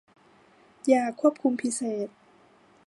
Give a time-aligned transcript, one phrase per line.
[0.91, 2.07] ยาควบคุมพิเศษ